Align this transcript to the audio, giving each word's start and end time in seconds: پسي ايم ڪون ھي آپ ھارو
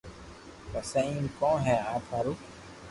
پسي 0.71 0.99
ايم 1.09 1.25
ڪون 1.37 1.55
ھي 1.65 1.75
آپ 1.93 2.03
ھارو 2.11 2.33